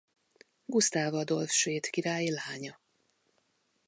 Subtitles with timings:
[0.65, 2.79] Gusztáv Adolf svéd király lánya.